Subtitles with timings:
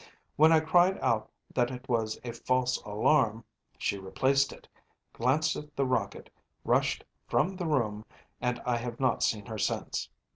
[0.35, 3.43] When I cried out that it was a false alarm,
[3.77, 4.67] she replaced it,
[5.13, 6.31] glanced at the rocket,
[6.63, 8.03] rushed from the room,
[8.41, 10.09] and I have not seen her since.